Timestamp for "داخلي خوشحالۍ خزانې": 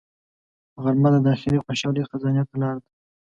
1.27-2.43